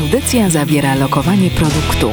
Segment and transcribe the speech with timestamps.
[0.00, 2.10] Audycja zawiera lokowanie produktu.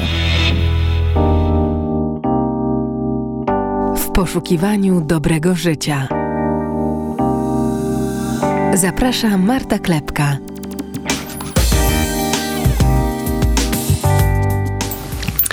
[3.96, 6.08] W poszukiwaniu dobrego życia.
[8.74, 10.38] Zaprasza Marta Klepka.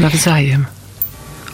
[0.01, 0.66] Nawzajem.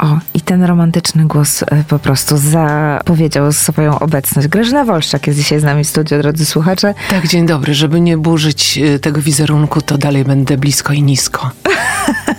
[0.01, 4.49] O, i ten romantyczny głos e, po prostu zapowiedział swoją obecność.
[4.49, 6.95] Grażyna Wolszczak jest dzisiaj z nami w studiu, drodzy słuchacze.
[7.11, 7.75] Tak, dzień dobry.
[7.75, 11.51] Żeby nie burzyć e, tego wizerunku, to dalej będę blisko i nisko.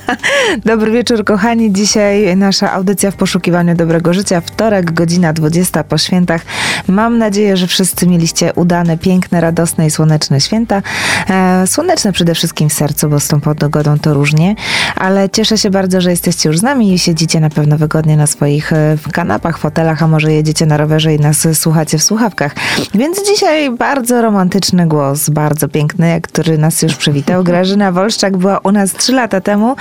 [0.66, 1.74] Dobry wieczór, kochani.
[1.74, 4.42] Dzisiaj nasza audycja w poszukiwaniu dobrego życia.
[4.42, 6.42] Wtorek, godzina 20 po świętach.
[6.88, 10.82] Mam nadzieję, że wszyscy mieliście udane, piękne, radosne i słoneczne święta.
[11.30, 14.56] E, słoneczne przede wszystkim w sercu, bo z tą pogodą to różnie.
[14.96, 18.28] Ale cieszę się bardzo, że jesteście już z nami i siedzicie na pewno wygodnie na
[18.28, 22.56] swoich e, kanapach, fotelach, a może jedziecie na rowerze i nas słuchacie w słuchawkach.
[22.94, 27.44] Więc dzisiaj bardzo romantyczny głos, bardzo piękny, który nas już przywitał.
[27.52, 29.76] Grażyna Wolszczak była u nas trzy lata temu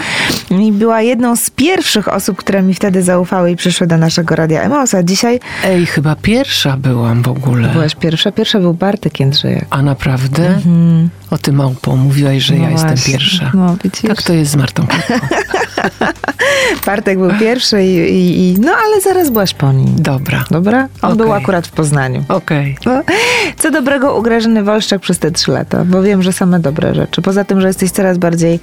[0.51, 4.63] i była jedną z pierwszych osób, które mi wtedy zaufały i przyszły do naszego Radia
[4.63, 5.41] Emaus, a dzisiaj...
[5.65, 7.69] Ej, chyba pierwsza byłam w ogóle.
[7.69, 8.33] Byłaś pierwsza?
[8.33, 9.67] Pierwsza był Bartek Jędrzejek.
[9.71, 10.47] A naprawdę?
[10.47, 11.09] Mhm.
[11.31, 12.91] O ty małpo, mówiłaś, że no ja właśnie.
[12.91, 13.51] jestem pierwsza.
[13.55, 14.09] No, widzisz?
[14.09, 14.87] Tak to jest z Martą
[16.87, 20.03] Bartek był pierwszy i, i, i, No, ale zaraz byłaś po nim.
[20.03, 20.45] Dobra.
[20.51, 20.83] Dobra?
[20.83, 21.17] On okay.
[21.17, 22.25] był akurat w Poznaniu.
[22.29, 22.77] Okej.
[22.81, 22.97] Okay.
[22.97, 23.03] No,
[23.59, 25.85] co dobrego u Grażyny Wolszczak przez te trzy lata?
[25.85, 27.23] Bo wiem, że same dobre rzeczy.
[27.23, 28.61] Poza tym, że jesteś coraz bardziej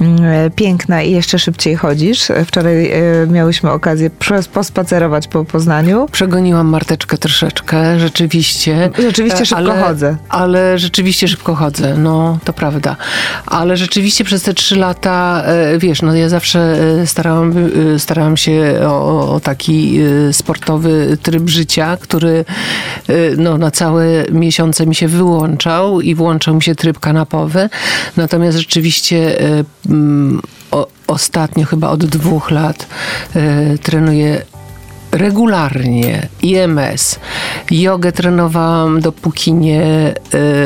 [0.00, 2.28] mm, piękna i jeszcze szybciej chodzisz.
[2.46, 4.10] Wczoraj e, miałyśmy okazję
[4.52, 6.08] pospacerować po Poznaniu.
[6.12, 8.90] Przegoniłam Marteczkę troszeczkę, rzeczywiście.
[8.98, 10.16] Rzeczywiście szybko ale, chodzę.
[10.28, 12.09] Ale rzeczywiście szybko chodzę, no
[12.44, 12.96] to prawda.
[13.46, 16.60] Ale rzeczywiście przez te trzy lata, e, wiesz, no ja zawsze
[17.02, 17.54] e, starałam,
[17.98, 20.00] starałam się o, o taki
[20.32, 22.44] sportowy tryb życia, który
[23.36, 27.68] no, na całe miesiące mi się wyłączał i włączał mi się tryb kanapowy.
[28.16, 29.38] Natomiast rzeczywiście
[30.70, 32.86] o, ostatnio chyba od dwóch lat
[33.82, 34.42] trenuję
[35.12, 37.18] regularnie IMS.
[37.70, 40.14] Jogę trenowałam dopóki nie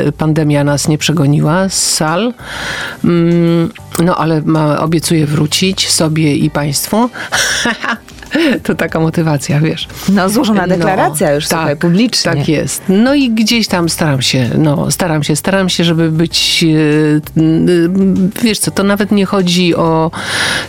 [0.07, 2.33] y, pandemia nas nie przegoniła z sal.
[3.03, 3.71] Mm,
[4.03, 7.09] no ale ma, obiecuję wrócić sobie i państwu.
[8.63, 9.87] to taka motywacja, wiesz.
[10.09, 12.31] No, złożona no, deklaracja no, już tak, słuchaj, publicznie.
[12.31, 12.81] Tak jest.
[12.89, 16.65] No i gdzieś tam staram się, no, staram się, staram się, żeby być,
[17.37, 17.41] e,
[18.43, 20.11] wiesz co, to nawet nie chodzi o,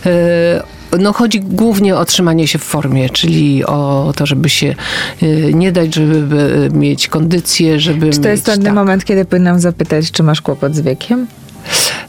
[0.05, 0.63] e,
[0.99, 4.75] no chodzi głównie o trzymanie się w formie, czyli o to, żeby się
[5.21, 8.73] e, nie dać, żeby mieć kondycję, żeby Czy to jest ten tak.
[8.73, 11.27] moment, kiedy powinnam zapytać, czy masz kłopot z wiekiem?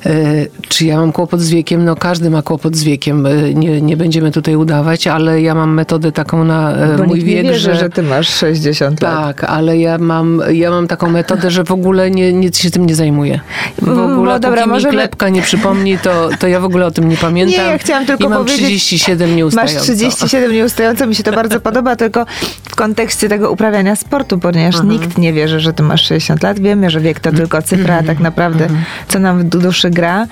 [0.07, 1.85] E, czy ja mam kłopot z wiekiem?
[1.85, 3.27] No każdy ma kłopot z wiekiem.
[3.27, 7.21] E, nie, nie będziemy tutaj udawać, ale ja mam metodę taką na e, Bo mój
[7.21, 7.77] wiek, wierzy, że...
[7.77, 9.15] że ty masz 60 lat.
[9.15, 12.87] Tak, ale ja mam, ja mam taką metodę, że w ogóle nie, nic się tym
[12.87, 13.41] nie zajmuję.
[13.83, 14.95] W ogóle no, dobra, mi możemy...
[14.95, 17.65] klepka nie przypomni, to, to ja w ogóle o tym nie pamiętam.
[17.65, 18.85] Nie, ja chciałam tylko I mam powiedzieć...
[18.85, 19.75] 37 nieustająco.
[19.75, 22.27] Masz 37 nieustająco, mi się to bardzo podoba, tylko
[22.63, 24.93] w kontekście tego uprawiania sportu, ponieważ mhm.
[24.93, 26.61] nikt nie wierzy, że ty masz 60 lat.
[26.61, 28.23] Wiemy, że wiek to tylko cyfra, a tak mhm.
[28.23, 28.85] naprawdę mhm.
[29.09, 30.27] co nam w duszy gra,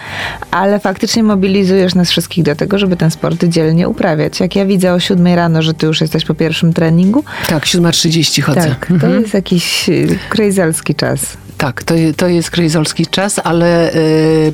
[0.50, 4.40] ale faktycznie mobilizujesz nas wszystkich do tego, żeby ten sport dzielnie uprawiać.
[4.40, 7.24] Jak ja widzę o 7 rano, że ty już jesteś po pierwszym treningu.
[7.48, 8.60] Tak, 7.30 chodzę.
[8.60, 9.20] Tak, to mhm.
[9.20, 11.36] jest jakiś y, krejzelski czas.
[11.58, 14.52] Tak, to, to jest krejzolski czas, ale y,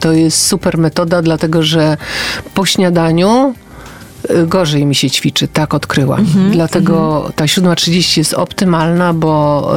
[0.00, 1.96] to jest super metoda, dlatego że
[2.54, 3.54] po śniadaniu
[4.46, 6.20] gorzej mi się ćwiczy, tak odkryłam.
[6.20, 7.32] Mm -hmm, Dlatego -hmm.
[7.32, 9.72] ta 7.30 jest optymalna, bo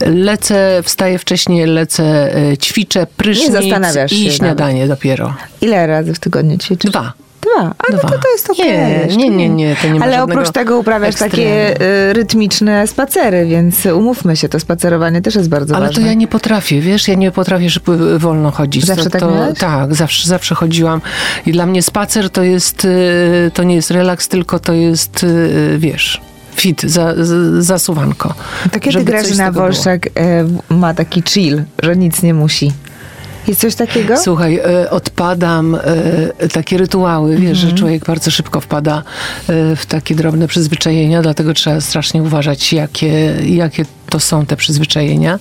[0.00, 3.54] lecę, wstaję wcześniej, lecę, e, ćwiczę, prysznic
[4.10, 4.98] i śniadanie nawet.
[4.98, 5.34] dopiero.
[5.60, 6.90] Ile razy w tygodniu ćwiczysz?
[6.90, 7.12] Dwa.
[7.56, 8.08] Dwa, ale Dwa.
[8.08, 9.04] To, to jest okej.
[9.04, 9.16] Okay.
[9.16, 11.30] Nie, nie, nie, to nie ma Ale oprócz tego uprawiasz ekstremu.
[11.30, 16.00] takie y, rytmiczne spacery, więc umówmy się, to spacerowanie też jest bardzo ale ważne.
[16.00, 18.84] Ale to ja nie potrafię, wiesz, ja nie potrafię żeby wolno chodzić.
[18.84, 21.00] Zawsze to, tak to, Tak, zawsze, zawsze chodziłam
[21.46, 25.76] i dla mnie spacer to jest, y, to nie jest relaks, tylko to jest, y,
[25.78, 26.20] wiesz
[26.58, 27.14] fit, za,
[27.58, 28.34] zasuwanko.
[28.72, 30.10] To kiedy Grażyna Wolszak e,
[30.68, 32.72] ma taki chill, że nic nie musi?
[33.48, 34.16] Jest coś takiego?
[34.16, 37.78] Słuchaj, e, odpadam, e, takie rytuały, wiesz, że mhm.
[37.78, 39.02] człowiek bardzo szybko wpada
[39.76, 45.38] w takie drobne przyzwyczajenia, dlatego trzeba strasznie uważać, jakie, jakie to są te przyzwyczajenia.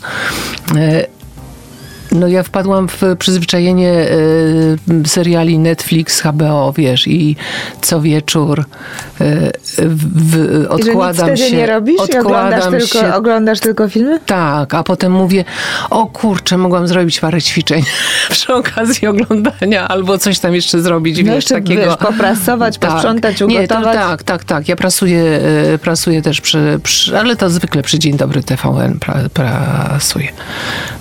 [2.11, 7.35] No ja wpadłam w przyzwyczajenie y, seriali Netflix, HBO, wiesz, i
[7.81, 11.57] co wieczór y, w, odkładam I że nic się.
[11.57, 11.99] nie robisz?
[11.99, 14.19] Odkładam oglądasz, się, tylko, oglądasz tylko filmy?
[14.25, 15.45] Tak, a potem mówię,
[15.89, 17.83] o kurczę, mogłam zrobić parę ćwiczeń
[18.29, 21.81] przy okazji oglądania, albo coś tam jeszcze zrobić, no wiesz, jeszcze, takiego.
[21.81, 22.91] Wiesz, poprasować, tak.
[22.91, 23.61] posprzątać, ugotować.
[23.61, 24.67] Nie, to, tak, tak, tak.
[24.67, 25.39] Ja prasuję,
[25.81, 30.27] prasuję też przy, przy, ale to zwykle przy Dzień Dobry TVN pra, prasuję.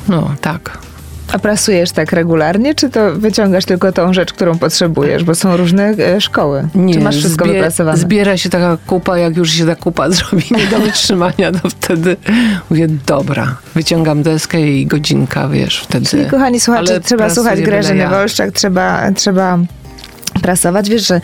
[0.09, 0.79] No, tak.
[1.33, 5.25] A prasujesz tak regularnie, czy to wyciągasz tylko tą rzecz, którą potrzebujesz?
[5.25, 6.69] Bo są różne e, szkoły.
[6.93, 7.99] czy masz wszystko zbie- wyprasowane?
[7.99, 12.17] Zbiera się taka kupa, jak już się ta kupa zrobi nie do wytrzymania, to wtedy
[12.71, 16.07] mówię, dobra, wyciągam deskę i godzinka, wiesz, wtedy.
[16.07, 18.11] Czyli kochani słuchacze, Ale trzeba prasuję słuchać byle Grażyny jak.
[18.11, 19.59] Wolszczak, trzeba, trzeba
[20.43, 20.89] prasować.
[20.91, 21.21] Wiesz, że,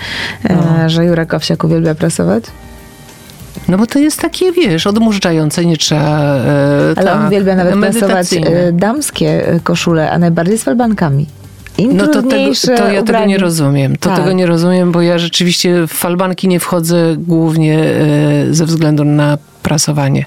[0.51, 0.85] No.
[0.85, 2.45] e, że Jurek Owsiak uwielbia prasować?
[3.69, 6.19] No bo to jest takie, wiesz, odmurzające, nie trzeba...
[6.35, 8.51] E, Ale on tak, uwielbia nawet medytacyjne.
[8.51, 11.27] e, damskie koszule, a najbardziej z falbankami.
[11.79, 13.97] Im No to, tego, to ja tego nie rozumiem.
[13.97, 14.19] To Tak.
[14.19, 19.39] tego nie rozumiem, bo ja rzeczywiście w falbanki nie wchodzę głównie e, ze względu na
[19.63, 20.25] prasowanie.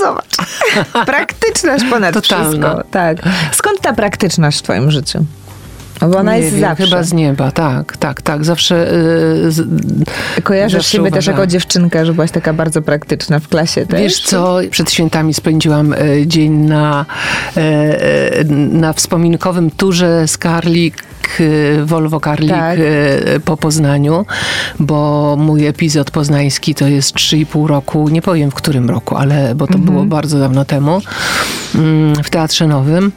[0.00, 0.36] Zobacz.
[1.06, 2.44] Praktyczność ponad Totalna.
[2.48, 2.82] wszystko.
[2.90, 3.16] Tak.
[3.52, 5.24] Skąd ta praktyczność w twoim życiu?
[6.02, 6.84] No Bo ona nie jest wiem, zawsze.
[6.84, 8.44] Chyba z nieba, tak, tak, tak.
[8.44, 8.88] Zawsze...
[8.90, 9.68] E, z,
[10.42, 11.40] Kojarzysz zawsze siebie też uważałam.
[11.40, 14.00] jako dziewczynka, że byłaś taka bardzo praktyczna w klasie też?
[14.00, 15.96] Wiesz co, przed świętami spędziłam e,
[16.26, 17.06] dzień na,
[17.56, 21.02] e, na wspominkowym turze z Karlik,
[21.84, 22.78] Volvo Karlik Tak.
[23.44, 24.26] po Poznaniu,
[24.80, 29.66] bo mój epizod poznański to jest 3,5 roku, nie powiem w którym roku, ale bo
[29.66, 29.92] to Mhm.
[29.92, 31.00] było bardzo dawno temu,
[31.74, 33.12] mm, w Teatrze Nowym.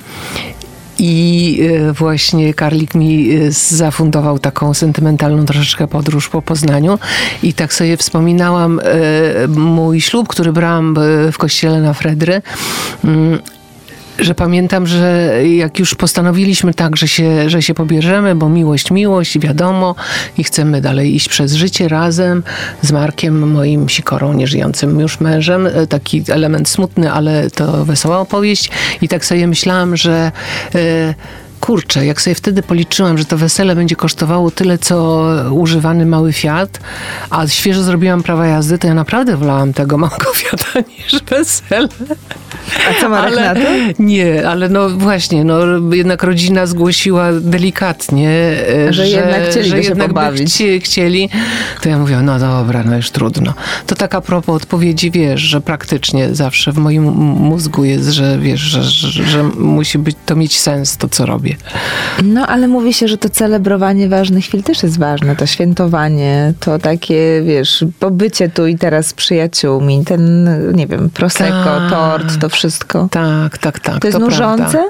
[0.99, 1.59] I
[1.89, 6.99] e, właśnie Karlik mi e, zafundował taką sentymentalną troszeczkę podróż po Poznaniu.
[7.43, 10.95] I tak sobie wspominałam e, mój ślub, który brałam
[11.31, 12.41] w kościele na Fredry.
[14.19, 19.39] Że pamiętam, że jak już postanowiliśmy tak, że się, że się pobierzemy, bo miłość, miłość,
[19.39, 19.95] wiadomo,
[20.37, 22.43] i chcemy dalej iść przez życie razem
[22.81, 25.67] z Markiem, moim sikorą, nieżyjącym już mężem.
[25.67, 28.69] E, Taki element smutny, ale to wesoła opowieść.
[29.01, 30.31] I tak sobie myślałam, że
[30.75, 31.13] e,
[31.61, 36.79] kurczę, jak sobie wtedy policzyłam, że to wesele będzie kosztowało tyle, co używany mały Fiat,
[37.29, 41.87] a świeżo zrobiłam prawa jazdy, to ja naprawdę wolałam tego małego Fiata niż wesele.
[42.89, 43.61] A co Marek na to?
[43.99, 45.59] Nie, ale no właśnie, no
[45.91, 48.29] jednak rodzina zgłosiła delikatnie,
[48.89, 50.53] e, Że jednak chcieliby że jednak pobawić.
[50.53, 51.29] chci, chcieli.
[51.81, 53.53] To ja mówię, no dobra, no już trudno.
[53.87, 57.03] To tak a propos odpowiedzi, wiesz, że praktycznie zawsze w moim
[57.39, 61.55] mózgu jest, że wiesz, że, że, że musi być, to mieć sens, to co robię.
[62.23, 65.35] No, ale mówi się, że to celebrowanie ważnych chwil też jest ważne.
[65.35, 71.63] To świętowanie, to takie, wiesz, pobycie tu i teraz z przyjaciółmi, ten, nie wiem, prosecco,
[71.63, 71.89] Tak.
[71.89, 73.07] tort, to wszystko.
[73.11, 73.99] Tak, tak, tak.
[73.99, 74.63] To jest nużące?
[74.71, 74.89] Prawda.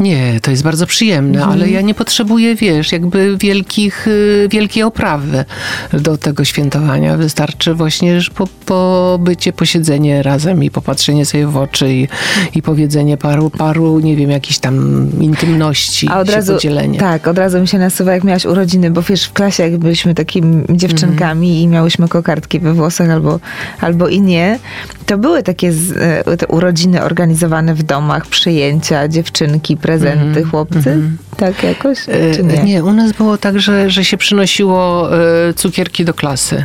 [0.00, 1.52] Nie, to jest bardzo przyjemne, Mhm.
[1.52, 5.44] ale ja nie potrzebuję, wiesz, jakby wielkich, y, wielkiej oprawy
[5.92, 7.16] do tego świętowania.
[7.16, 12.08] Wystarczy właśnie po, pobycie, posiedzenie razem i popatrzenie sobie w oczy i,
[12.54, 16.98] i powiedzenie paru, paru, nie wiem, jakichś tam intymności, A od razu, podzielenie.
[16.98, 20.14] tak, od razu mi się nasuwa, jak miałaś urodziny, bo wiesz, w klasie jak byliśmy
[20.14, 23.40] takimi dziewczynkami i miałyśmy kokardki we włosach albo,
[23.80, 24.58] albo i nie,
[25.06, 25.92] to były takie z,
[26.26, 31.00] e, te urodziny organizowane w domach, przyjęcia, dziewczynki, prezenty, chłopcy?
[31.36, 31.98] Tak jakoś?
[32.08, 32.84] E, Czy nie?
[32.84, 35.08] u nas było tak, że, że się przynosiło
[35.48, 36.64] e, cukierki do klasy.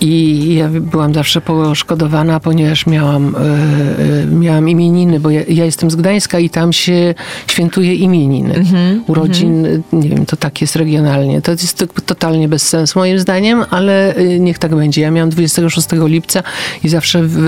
[0.00, 5.96] I ja byłam zawsze poszkodowana, ponieważ miałam, e, miałam imieniny, bo ja, ja jestem z
[5.96, 7.14] Gdańska i tam się
[7.46, 8.54] świętuje imieniny.
[8.54, 11.42] Mhm, Urodzin, nie wiem, to tak jest regionalnie.
[11.42, 15.00] To jest to totalnie bez sensu moim zdaniem, ale e, niech tak będzie.
[15.02, 16.42] Ja miałam 26 lipca
[16.84, 17.38] i zawsze w,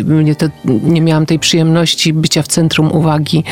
[0.00, 3.44] e, mnie to, nie miałam tej przyjemności bycia w centrum uwagi.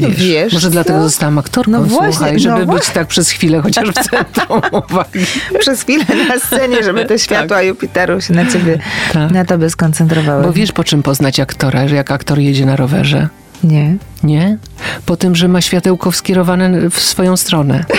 [0.00, 0.72] No wiesz, wiesz może co?
[0.72, 2.94] dlatego zostałam aktorką, No właśnie, słuchaj, no żeby być właśnie.
[2.94, 5.26] tak przez chwilę chociaż w centrum uwagi.
[5.58, 8.78] Przez chwilę na scenie, żeby te światła Jupiteru się na ciebie,
[9.12, 9.30] Tak.
[9.30, 10.42] na tobie skoncentrowały.
[10.42, 13.28] Bo wiesz, po czym poznać aktora, że jak aktor jedzie na rowerze?
[13.64, 13.96] Nie.
[14.22, 14.58] Nie?
[15.06, 17.84] Po tym, że ma światełko skierowane w swoją stronę.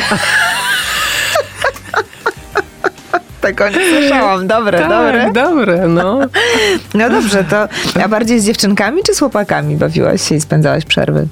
[3.42, 4.48] Tego nie słyszałam.
[4.48, 5.24] Dobre, dobre.
[5.24, 6.20] Tak, dobre, no.
[6.94, 7.68] No dobrze, to
[8.04, 11.28] a bardziej z dziewczynkami czy z chłopakami bawiłaś się i spędzałaś przerwy?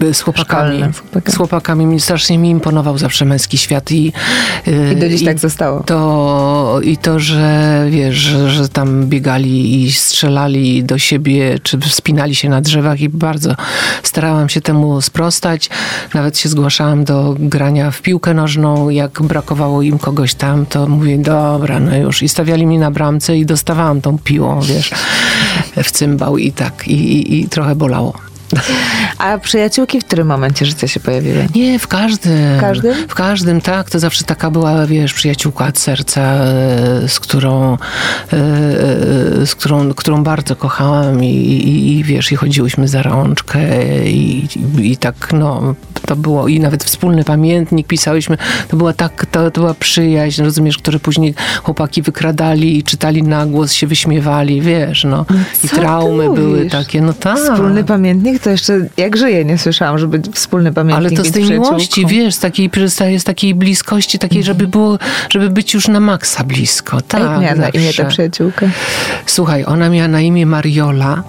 [0.00, 0.76] E, Z chłopakami.
[0.76, 1.32] Szkolne, z chłopakami.
[1.32, 1.86] Z chłopakami.
[1.86, 3.92] Mi strasznie mi imponował zawsze męski świat.
[3.92, 4.12] I,
[4.66, 5.82] e, I do dziś tak zostało.
[5.82, 12.34] To, I to, że wiesz, że, że tam biegali i strzelali do siebie, czy wspinali
[12.34, 13.54] się na drzewach i bardzo
[14.02, 15.70] starałam się temu sprostać.
[16.14, 18.90] Nawet się zgłaszałam do grania w piłkę nożną.
[18.90, 22.22] Jak brakowało im kogoś tam, to mówię, dobra, no już.
[22.22, 24.90] I stawiali mnie na bramce i dostawałam tą piłą, wiesz,
[25.84, 26.88] w cymbał i tak.
[26.88, 28.29] I, i, i trochę bolało.
[29.18, 31.46] A przyjaciółki w którym momencie życia się pojawiły?
[31.54, 32.56] Nie, w każdym.
[32.58, 33.08] W każdym?
[33.08, 33.90] W każdym, tak.
[33.90, 37.76] To zawsze taka była, wiesz, przyjaciółka od serca, e, z którą, e,
[38.32, 43.60] e, z którą, którą bardzo kochałam i, i, i wiesz, i chodziłyśmy za rączkę
[44.04, 45.74] i, i, i tak, no,
[46.10, 48.36] to było i nawet wspólny pamiętnik pisałyśmy.
[48.68, 53.46] To była tak, to, to była przyjaźń, rozumiesz, które później chłopaki wykradali i czytali na
[53.46, 55.26] głos, się wyśmiewali, wiesz, no.
[55.64, 57.38] I co ty traumy były takie, no tak.
[57.38, 61.44] Wspólny pamiętnik to jeszcze jak żyję nie słyszałam, żeby wspólny pamiętnik Ale to z tej
[61.44, 62.70] miłości, wiesz, z takiej,
[63.18, 64.98] z takiej bliskości, takiej, żeby było,
[65.28, 66.96] żeby być już na maksa blisko.
[66.96, 68.66] A Tak, jak miała na imię ta przyjaciółka?
[69.26, 71.22] Słuchaj, ona miała na imię Mariola,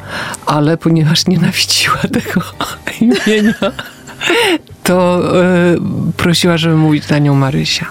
[0.45, 2.41] ale ponieważ nienawidziła tego
[3.01, 3.53] imienia,
[4.91, 5.75] to e,
[6.17, 7.86] prosiła, żeby mówić na nią Marysia.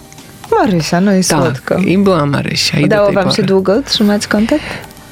[0.58, 1.74] Marysia, no i słodko.
[1.74, 2.80] Tak, i była Marysia.
[2.80, 3.36] I Udało wam pory.
[3.36, 4.64] się długo trzymać kontakt?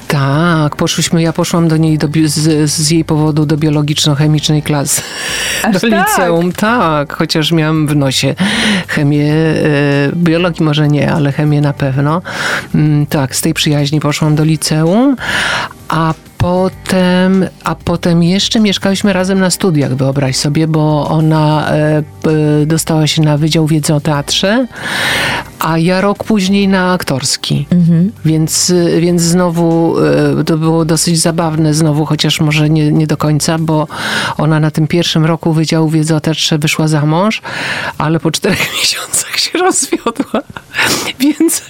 [0.07, 5.01] Tak, poszłyśmy, ja poszłam do niej do, z, z jej powodu do biologiczno-chemicznej klasy.
[5.63, 6.07] Aż do tak?
[6.09, 8.35] liceum, tak, chociaż miałam w nosie
[8.87, 9.55] chemię, e,
[10.15, 12.21] biologii może nie, ale chemię na pewno.
[12.75, 15.15] Mm, tak, z tej przyjaźni poszłam do liceum,
[15.89, 22.65] a potem, a potem jeszcze mieszkałyśmy razem na studiach, wyobraź sobie, bo ona e, p-
[22.65, 24.67] dostała się na Wydział Wiedzy o Teatrze,
[25.59, 27.67] a ja rok później na aktorski.
[28.25, 29.95] Więc, y, więc znowu
[30.39, 33.87] y, to było dosyć zabawne znowu, chociaż może nie, nie do końca, bo
[34.37, 37.41] ona na tym pierwszym roku Wydziału Wiedzy o Teatrze wyszła za mąż,
[37.97, 40.41] ale po czterech miesiącach się rozwiodła.
[41.19, 41.61] Więc,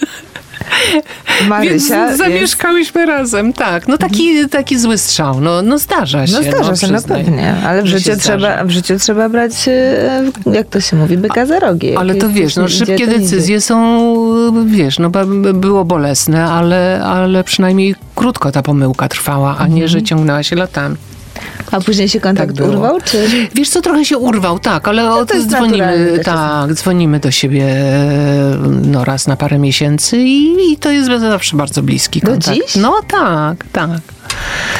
[1.47, 3.87] Marysia więc jest- zamieszkałyśmy razem, tak.
[3.87, 6.33] No taki, taki zły strzał, no, no zdarza się.
[6.33, 10.23] No zdarza się, no pewnie, ale w życiu, trzeba, w życiu trzeba brać, e,
[10.53, 11.95] jak to się mówi, byka za rogi.
[11.95, 13.75] Ale to wiesz, no idzie, szybkie decyzje są,
[14.65, 15.09] wiesz, no
[15.53, 20.95] było bolesne, ale, ale przynajmniej krótko ta pomyłka trwała, a nie, że ciągnęła się latami.
[21.71, 23.27] A później się kontakt Tak urwał, czy...
[23.55, 27.65] Wiesz co, trochę się urwał, tak, ale od, jest naturalne dzwonimy, tak, dzwonimy do siebie
[28.81, 32.57] no raz na parę miesięcy i, i to jest zawsze bardzo bliski Do kontakt.
[32.57, 32.75] dziś?
[32.75, 33.99] No tak, tak,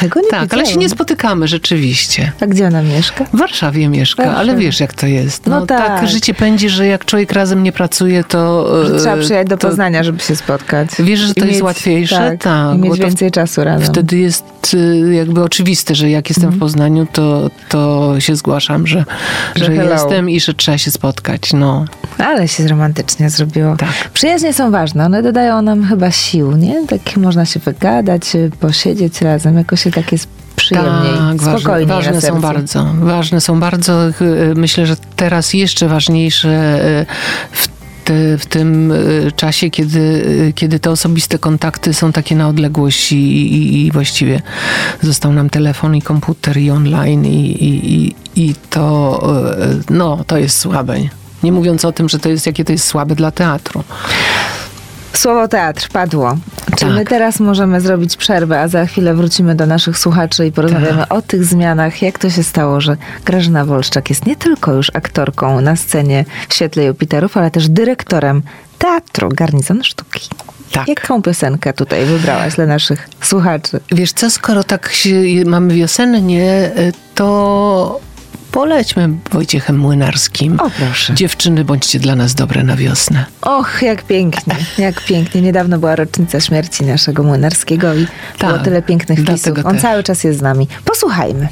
[0.00, 2.32] Tego nie tak, ale się nie spotykamy rzeczywiście.
[2.40, 3.24] A gdzie ona mieszka?
[3.24, 4.40] W Warszawie mieszka, Warszawie.
[4.50, 5.46] ale wiesz jak to jest.
[5.46, 5.86] No No, tak.
[5.86, 6.08] tak.
[6.08, 8.66] życie pędzi, że jak człowiek razem nie pracuje, to...
[8.86, 10.88] Że trzeba e, przyjechać do to Poznania, żeby się spotkać.
[10.98, 12.16] Wiesz, że to I jest łatwiejsze?
[12.16, 13.86] Tak, Tak, I mieć więcej czasu razem.
[13.88, 19.04] Wtedy jest y, jakby oczywiste, że jak jestem w Poznaniu, to, to się zgłaszam, że,
[19.56, 21.52] Że że, jestem i że trzeba się spotkać.
[21.52, 21.84] No.
[22.18, 23.76] Ale się romantycznie zrobiło.
[23.76, 24.10] Tak.
[24.14, 26.86] Przyjaźnie są ważne, one dodają nam chyba sił, nie?
[26.86, 28.22] Tak można się wygadać,
[28.60, 32.86] posiedzieć razem, jakoś się tak jest przyjemniej, Tak, ważne, spokojniej na ważne są bardzo.
[33.00, 34.08] Ważne są bardzo.
[34.08, 34.12] y,
[34.54, 37.06] Myślę, że teraz jeszcze ważniejsze y,
[37.52, 37.80] w
[38.38, 39.98] w tym y, czasie, kiedy,
[40.48, 44.42] y, kiedy te osobiste kontakty są takie na odległość i, i, i właściwie
[45.02, 49.20] został nam telefon i komputer i online i, i, i, to,
[49.62, 50.96] y, no, to jest słabe.
[51.42, 53.84] Nie mówiąc o tym, że to jest, jakie to jest słabe dla teatru.
[55.12, 56.36] Słowo teatr padło.
[56.76, 56.94] Czy Tak.
[56.94, 61.12] my teraz możemy zrobić przerwę, a za chwilę wrócimy do naszych słuchaczy i porozmawiamy Tak.
[61.12, 65.60] o tych zmianach, jak to się stało, że Grażyna Wolszczak jest nie tylko już aktorką
[65.60, 68.42] na scenie w Świetle Jupiterów, ale też dyrektorem
[68.78, 70.28] teatru Garnizon Sztuki.
[70.72, 70.88] Tak.
[70.88, 73.80] Jaką piosenkę tutaj wybrałaś dla naszych słuchaczy?
[73.92, 78.00] Wiesz co, skoro tak się, mamy wiosennie, y, to
[78.52, 80.60] polećmy Wojciechem Młynarskim.
[80.60, 81.14] O proszę.
[81.14, 83.24] Dziewczyny, bądźcie dla nas dobre na wiosnę.
[83.42, 85.42] Och, jak pięknie, jak pięknie.
[85.42, 88.06] Niedawno była rocznica śmierci naszego Młynarskiego i
[88.38, 89.58] było Tak, tyle pięknych wpisów.
[89.64, 89.82] On też.
[89.82, 90.68] cały czas jest z nami.
[90.84, 91.48] Posłuchajmy.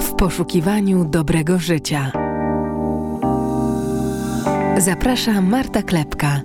[0.00, 2.12] W poszukiwaniu dobrego życia.
[4.78, 6.40] Zaprasza Marta Klepka.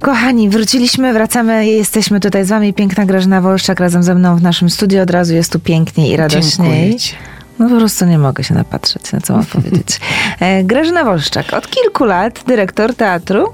[0.00, 2.74] Kochani, wróciliśmy, wracamy, jesteśmy tutaj z wami.
[2.74, 5.02] Piękna Grażyna Wolszczak razem ze mną w naszym studiu.
[5.02, 6.96] Od razu jest tu piękniej i radośniej.
[7.58, 10.00] No po prostu nie mogę się napatrzeć, na co mam powiedzieć.
[10.40, 13.52] E, Grażyna Wolszczak, od kilku lat dyrektor teatru.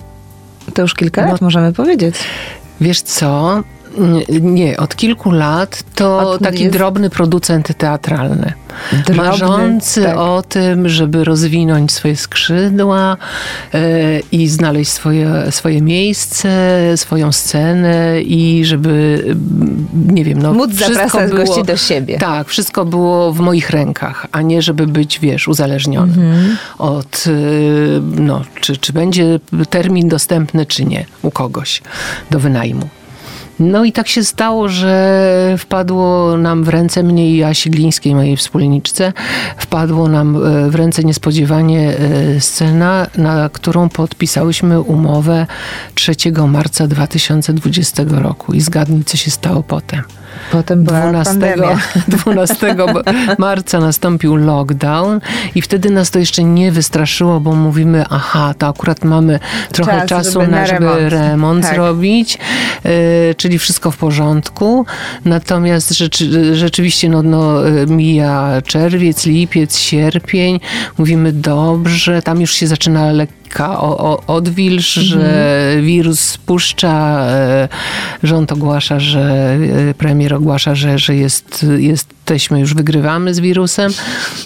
[0.74, 1.32] To już kilka No.
[1.32, 2.14] lat możemy powiedzieć.
[2.80, 3.62] Wiesz co?
[4.40, 8.52] Nie, od kilku lat to Od- taki jest- drobny producent teatralny.
[8.92, 10.16] Drobny, marzący tak.
[10.16, 13.16] o tym, żeby rozwinąć swoje skrzydła
[13.74, 13.78] e,
[14.32, 19.24] i znaleźć swoje, swoje miejsce, swoją scenę i żeby,
[20.08, 22.18] nie wiem, no Móc zapraszać było, gości do siebie.
[22.18, 26.56] Tak, wszystko było w moich rękach, a nie żeby być, wiesz, uzależnionym Mhm.
[26.78, 31.82] od, y, no, czy, czy będzie termin dostępny, czy nie u kogoś
[32.30, 32.88] do wynajmu.
[33.58, 38.36] No i tak się stało, że wpadło nam w ręce mnie i Asi Glińskiej, mojej
[38.36, 39.12] wspólniczce,
[39.56, 45.46] wpadło nam e, w ręce niespodziewanie e, scena, na którą podpisałyśmy umowę
[45.94, 46.12] 3
[46.48, 48.52] marca 2020 roku.
[48.52, 50.02] I zgadnij, co się stało potem.
[50.52, 51.78] Potem była 12, pandemia.
[52.08, 52.76] 12
[53.38, 55.20] marca nastąpił lockdown
[55.54, 59.38] i wtedy nas to jeszcze nie wystraszyło, bo mówimy, aha, to akurat mamy
[59.72, 61.12] trochę Czas, czasu, żeby na, żeby remont.
[61.12, 61.74] remont Tak.
[61.74, 62.38] zrobić,
[62.84, 64.86] e, czyli wszystko w porządku.
[65.24, 70.60] Natomiast rzeczy, rzeczywiście no, no, e, mija czerwiec, lipiec, sierpień.
[70.98, 73.12] Mówimy dobrze, tam już się zaczyna
[73.60, 77.68] o, o, odwilż, że wirus spuszcza, e,
[78.22, 79.56] rząd ogłasza, że
[79.90, 83.92] e, premier ogłasza, że, że jest, jesteśmy już wygrywamy z wirusem.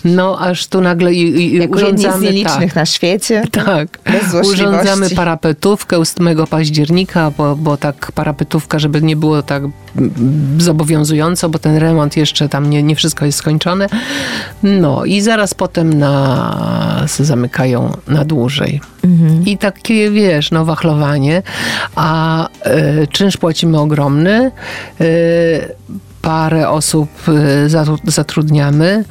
[0.04, 3.42] No aż tu nagle i, i Jako jedni z urządzamy nielicznych na świecie.
[3.52, 3.98] tak.
[4.42, 9.62] Urządzamy parapetówkę 8 października, bo, bo tak parapetówka, żeby nie było tak
[10.58, 13.86] zobowiązująco, bo ten remont jeszcze tam nie, nie wszystko jest skończone.
[14.62, 18.80] No i zaraz potem nas zamykają na dłużej.
[19.46, 21.42] I takie, wiesz, no wachlowanie,
[21.96, 24.50] a e, czynsz płacimy ogromny.
[25.00, 25.04] E,
[26.22, 27.32] parę osób e,
[27.68, 29.04] zatru- zatrudniamy.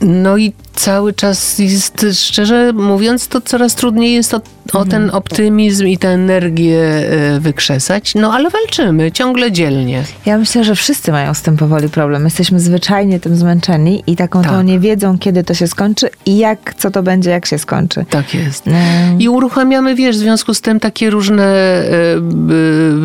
[0.00, 4.40] No i cały czas jest, szczerze mówiąc, to coraz trudniej jest o,
[4.72, 8.14] o ten optymizm i tę energię e, wykrzesać.
[8.14, 10.02] No ale walczymy ciągle dzielnie.
[10.26, 12.24] Ja myślę, że wszyscy mają z tym powoli problem.
[12.24, 14.66] Jesteśmy zwyczajnie tym zmęczeni i taką tą Tak.
[14.66, 18.04] nie wiedzą, kiedy to się skończy i jak, co to będzie, jak się skończy.
[18.10, 18.66] Tak jest.
[18.68, 19.20] Mm.
[19.20, 21.84] I uruchamiamy, wiesz, w związku z tym takie różne e,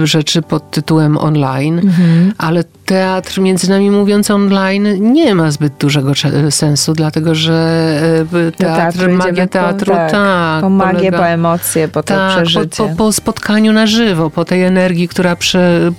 [0.03, 2.33] e, rzeczy pod tytułem online, Mhm.
[2.38, 6.12] ale teatr, między nami mówiąc online, nie ma zbyt dużego
[6.50, 10.62] sensu, dlatego że e, teatr, teatru magia idziemy po- teatru, tak, tak.
[10.62, 12.84] Po magię, polega- po emocje, po to tak, po, przeżycie.
[12.84, 15.92] po, po spotkaniu na żywo, po tej energii, która prze,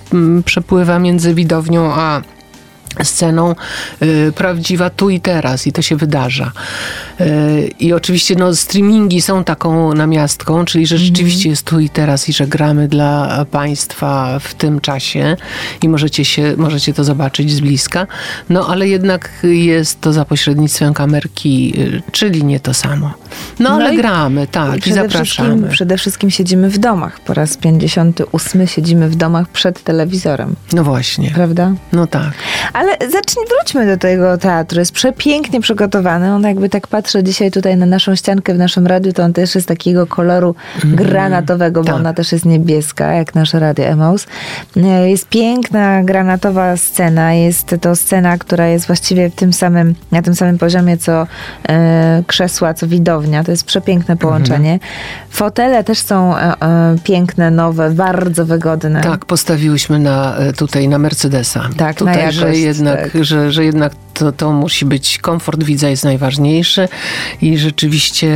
[0.45, 2.21] przepływa między widownią a
[3.03, 3.55] sceną
[4.01, 6.51] y, prawdziwa tu i teraz i to się wydarza.
[7.21, 12.29] Y, I oczywiście no, streamingi są taką namiastką, czyli że rzeczywiście jest tu i teraz
[12.29, 15.37] i że gramy dla Państwa w tym czasie
[15.83, 18.07] i możecie, się, możecie to zobaczyć z bliska,
[18.49, 23.13] no ale jednak jest to za pośrednictwem kamerki, y, czyli nie to samo.
[23.59, 25.49] No, No ale i- gramy, tak, i, przede zapraszamy.
[25.49, 27.19] Wszystkim, przede wszystkim siedzimy w domach.
[27.19, 31.71] Po raz 58 siedzimy w domach przed telewizorem, No właśnie, prawda?
[31.93, 32.31] no tak.
[32.79, 34.79] Ale zacznij, wróćmy do tego teatru.
[34.79, 36.33] Jest przepięknie przygotowany.
[36.33, 39.55] On jakby tak patrzę dzisiaj tutaj na naszą ściankę w naszym radiu, to on też
[39.55, 41.95] jest takiego koloru granatowego, bo tak.
[41.95, 44.27] ona też jest niebieska, jak nasze radio Emaus.
[44.77, 47.33] E, Jest piękna granatowa scena.
[47.33, 51.27] Jest to scena, która jest właściwie w tym samym, na tym samym poziomie, co
[51.69, 53.43] e, krzesła, co widownia.
[53.43, 54.79] To jest przepiękne połączenie.
[55.29, 56.55] Fotele też są e,
[57.03, 59.01] piękne, nowe, bardzo wygodne.
[59.01, 61.69] Tak, postawiłyśmy na, tutaj na Mercedesa.
[61.77, 63.23] Tak, na tutaj, że jakość, jednak, tak.
[63.23, 66.87] że, że jednak to, to musi być komfort widza jest najważniejszy
[67.41, 68.27] i rzeczywiście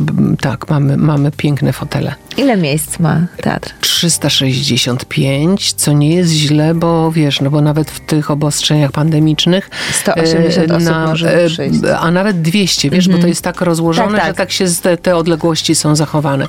[0.00, 2.14] b- tak, mamy, mamy piękne fotele.
[2.36, 3.72] Ile miejsc ma teatr?
[3.80, 10.70] 365, co nie jest źle, bo wiesz, no bo nawet w tych obostrzeniach pandemicznych 180
[10.70, 11.80] e, osób może e, przyjść.
[12.00, 14.28] A nawet 200, wiesz, bo to jest tak rozłożone, Tak, tak.
[14.28, 16.46] że tak się z- te, te odległości są zachowane.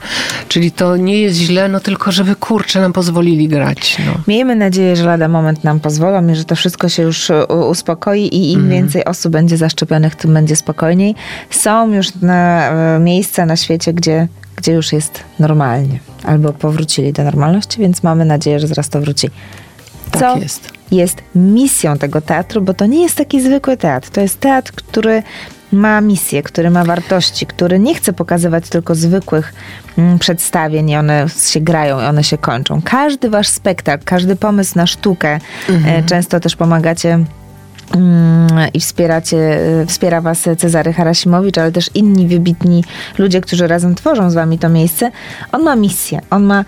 [0.47, 3.97] Czyli to nie jest źle, no tylko żeby kurczę nam pozwolili grać.
[4.05, 4.11] No.
[4.27, 7.47] Miejmy nadzieję, że lada moment nam pozwolą i że to wszystko się już e,
[8.27, 11.15] i im więcej osób będzie zaszczepionych, tym będzie spokojniej.
[11.49, 15.99] Są już na, e, miejsca na świecie, gdzie, gdzie już jest normalnie.
[16.23, 19.29] Albo powrócili do normalności, więc mamy nadzieję, że zaraz to wróci.
[20.11, 20.69] Tak Co jest.
[20.91, 24.09] jest misją tego teatru, bo to nie jest taki zwykły teatr.
[24.09, 25.23] To jest teatr, który
[25.71, 29.53] ma misję, który ma wartości, który nie chce pokazywać tylko zwykłych
[29.97, 32.81] mm, przedstawień i one się grają i one się kończą.
[32.83, 35.39] Każdy wasz spektakl, każdy pomysł na sztukę,
[35.85, 37.19] e, często też pomagacie
[38.73, 39.37] i wspieracie,
[39.81, 42.83] e, wspiera was Cezary Harasimowicz, ale też inni wybitni
[43.17, 45.11] ludzie, którzy razem tworzą z wami to miejsce.
[45.51, 46.65] On ma misję, on ma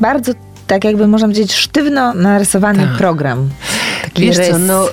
[0.00, 0.32] bardzo,
[0.66, 2.96] tak jakby można powiedzieć, sztywno narysowany Tak.
[2.96, 3.48] program.
[4.02, 4.48] Taki Wiesz rys.
[4.50, 4.88] co, no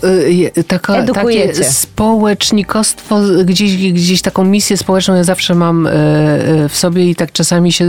[0.57, 5.89] y, taka, takie społecznikostwo, gdzieś, gdzieś taką misję społeczną ja zawsze mam y,
[6.65, 7.85] y, w sobie i tak czasami się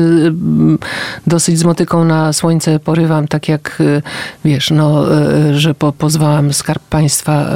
[1.26, 3.82] dosyć z motyką na słońce porywam, tak jak
[4.44, 5.04] wiesz, no,
[5.52, 7.50] że po, pozwałam Skarb Państwa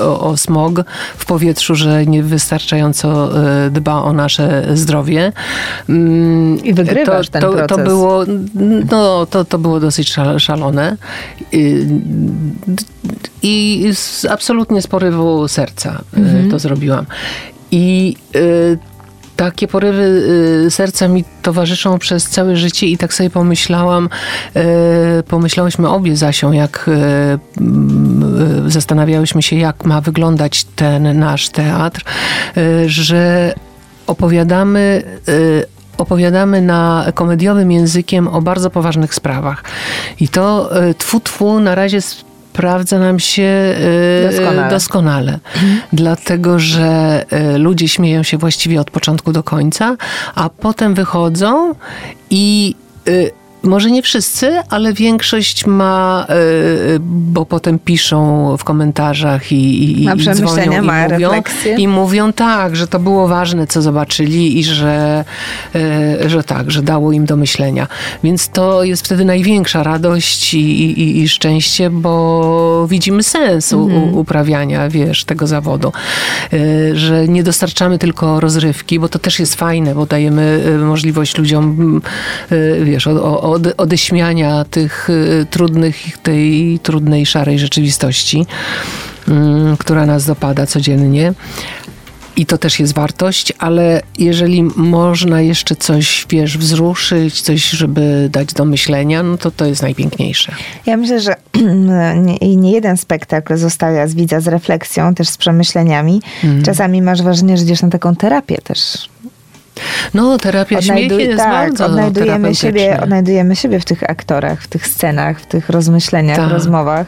[0.00, 0.84] o, o smog
[1.16, 3.30] w powietrzu, że niewystarczająco
[3.70, 5.32] dba o nasze zdrowie.
[5.88, 7.86] Mm, I wygrywasz to, ten to, To proces.
[7.86, 8.24] było,
[8.90, 10.96] no, to, to było dosyć szal- szalone.
[13.42, 16.50] I z, absolutnie z porywu serca y, Mhm.
[16.50, 17.06] to zrobiłam.
[17.70, 18.78] I y,
[19.36, 20.02] takie porywy
[20.66, 24.08] y, serca mi towarzyszą przez całe życie i tak sobie pomyślałam,
[24.56, 26.90] y, pomyślałyśmy obie Zasią, jak
[28.66, 32.04] zastanawiałyśmy się, jak ma wyglądać ten nasz teatr,
[32.86, 33.54] że
[34.06, 35.02] opowiadamy
[35.98, 39.64] opowiadamy na komediowym językiem o bardzo poważnych sprawach.
[40.20, 41.98] I to tfu tfu na razie
[42.56, 44.70] sprawdza nam się e, Doskonale.
[44.70, 45.38] doskonale.
[45.92, 49.96] Dlatego, że e, ludzie śmieją się właściwie od początku do końca,
[50.34, 51.74] a potem wychodzą
[52.30, 52.74] i
[53.62, 56.34] może nie wszyscy, ale większość ma, e,
[57.00, 61.74] bo potem piszą w komentarzach i, i, Ma i przemyślenia, dzwonią i ma mówią, refleksje.
[61.76, 65.24] i mówią tak, że to było ważne, co zobaczyli i że,
[65.74, 67.86] e, że tak, że dało im do myślenia.
[68.24, 70.58] Więc to jest wtedy największa radość i,
[71.00, 74.14] i, i szczęście, bo widzimy sens u, Mhm.
[74.14, 75.92] u, uprawiania, wiesz, tego zawodu.
[76.52, 76.58] E,
[76.96, 81.64] Że nie dostarczamy tylko rozrywki, bo to też jest fajne, bo dajemy e, możliwość ludziom,
[81.78, 82.02] mm,
[82.80, 83.06] e, wiesz,
[83.56, 88.46] od, od, odeśmiania tych e, trudnych, tej trudnej, szarej rzeczywistości,
[89.28, 91.32] mm, która nas dopada codziennie.
[92.38, 98.52] I to też jest wartość, ale jeżeli można jeszcze coś, wiesz, wzruszyć, coś, żeby dać
[98.54, 100.52] do myślenia, no to to jest najpiękniejsze.
[100.86, 101.36] Ja myślę, że
[102.26, 106.20] nie, i nie jeden spektakl zostawia z widza z refleksją, też z przemyśleniami.
[106.44, 106.62] Mhm.
[106.62, 109.08] Czasami masz wrażenie, że idziesz na taką terapię też.
[110.14, 114.86] No, terapia śmiechu jest tak, bardzo odnajdujemy siebie, odnajdujemy siebie w tych aktorach, w tych
[114.86, 116.50] scenach, w tych rozmyśleniach, Tak.
[116.50, 117.06] rozmowach.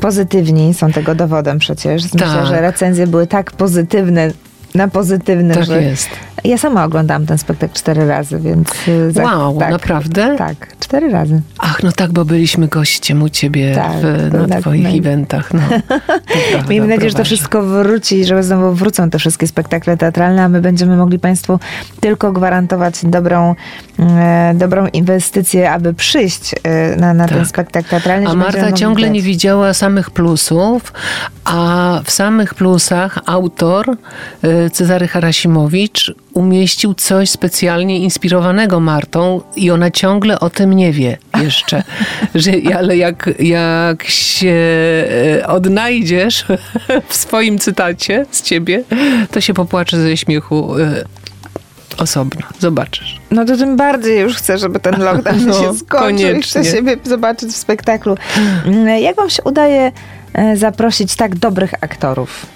[0.00, 2.02] Pozytywni są tego dowodem przecież.
[2.02, 2.46] Myślę, Tak.
[2.46, 4.30] że recenzje były tak pozytywne,
[4.74, 6.08] na pozytywnym, Tak że jest.
[6.44, 10.34] ja sama oglądałam ten spektakl cztery razy, więc y, Wow, tak, naprawdę?
[10.38, 11.42] Tak, cztery razy.
[11.58, 15.54] Ach, no tak, bo byliśmy gościem u ciebie Tak, w, na tak, twoich no eventach.
[15.54, 15.60] No,
[16.52, 20.48] prawda, Miejmy nadzieję, że to wszystko wróci, że znowu wrócą te wszystkie spektakle teatralne, a
[20.48, 21.58] my będziemy mogli Państwu
[22.00, 23.54] tylko gwarantować dobrą,
[23.98, 27.46] e, dobrą inwestycję, aby przyjść e, na, na ten Tak.
[27.46, 28.28] spektakl teatralny.
[28.28, 30.92] A Marta ciągle nie widziała samych plusów,
[31.44, 33.96] a w samych plusach autor
[34.44, 41.18] y, Cezary Harasimowicz umieścił coś specjalnie inspirowanego Martą i ona ciągle o tym nie wie
[41.42, 41.82] jeszcze.
[42.34, 44.54] Że, ale jak, jak się
[45.40, 46.44] y, odnajdziesz
[47.08, 48.84] w swoim cytacie z ciebie,
[49.30, 51.04] to się popłacze ze śmiechu y,
[51.98, 52.46] osobno.
[52.58, 53.20] Zobaczysz.
[53.30, 56.96] No to tym bardziej już chcę, żeby ten lockdown No, się skończył i chcę siebie
[57.04, 58.16] zobaczyć w spektaklu.
[58.66, 59.92] Mm, Jak wam się udaje
[60.32, 62.46] e, zaprosić tak dobrych aktorów?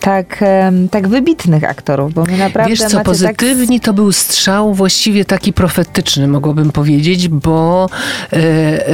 [0.00, 0.44] Tak,
[0.90, 5.52] tak wybitnych aktorów, bo my naprawdę Wiesz co, tak pozytywni to był strzał właściwie taki
[5.52, 7.88] profetyczny, mogłabym powiedzieć, bo
[8.32, 8.92] e, e,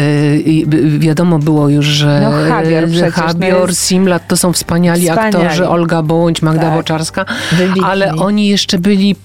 [0.99, 5.37] wiadomo było już, że No, Habior przecież, no Habior, Simlat to są wspaniali, Wspaniali.
[5.37, 6.75] aktorzy, Olga Bądź, Magda Tak.
[6.75, 7.83] Boczarska, Wybitni.
[7.85, 9.17] ale oni jeszcze byli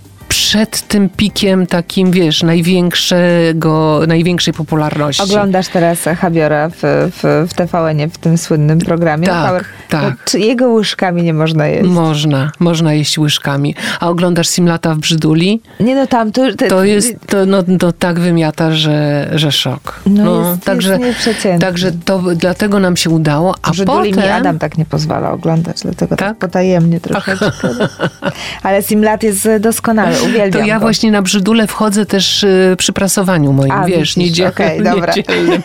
[0.54, 5.24] przed tym pikiem takim, wiesz, największego, największej popularności.
[5.24, 9.28] Oglądasz teraz Habiora w, w, w TVN-ie, w tym słynnym programie.
[9.28, 9.66] Tak, Power.
[9.90, 10.04] tak.
[10.04, 11.90] No, czy jego łyżkami nie można jeść?
[11.90, 13.76] Można, można jeść łyżkami.
[14.00, 15.62] A oglądasz Simlata w Brzyduli?
[15.80, 16.56] Nie no, tam to...
[16.56, 20.00] te- To jest, to, no, to tak wymiata, że, że szok.
[20.06, 21.60] No, jest- jest nieprzeciętny.
[21.60, 24.04] także to dlatego nam się udało, a że potem...
[24.04, 26.38] mi Adam tak nie pozwala oglądać, dlatego tak, Tak?
[26.38, 27.52] potajemnie troszeczkę.
[28.64, 30.82] Ale Simlat jest doskonały, uwielbiam To ja go.
[30.82, 34.52] właśnie na brzydule wchodzę też y, przy prasowaniu moim, A, wiesz, niedziel,
[34.84, 35.14] dobra.
[35.16, 35.62] niedzielnym.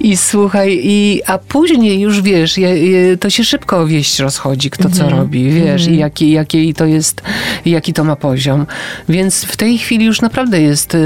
[0.00, 4.84] I słuchaj, i, a później już wiesz, je, je, to się szybko wieść rozchodzi, kto
[4.88, 5.10] Mhm.
[5.10, 7.22] co robi, wiesz, i jaki, jaki to jest,
[7.66, 8.66] jaki to ma poziom.
[9.08, 10.98] Więc w tej chwili już naprawdę jest y,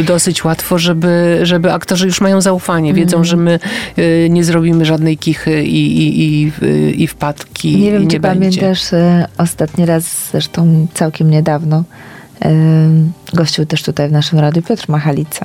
[0.00, 3.24] y, dosyć łatwo, żeby, żeby aktorzy już mają zaufanie, wiedzą, Mhm.
[3.24, 3.58] że my
[3.98, 7.76] y, nie zrobimy żadnej kichy i, i, i, y, i wpadki.
[7.76, 8.60] Nie wiem, nie czy będzie.
[8.60, 8.80] pamiętasz,
[9.38, 11.84] ostatni raz, zresztą całkiem niedawno,
[13.32, 15.44] gościł też tutaj w naszym radiu Piotr Machalica.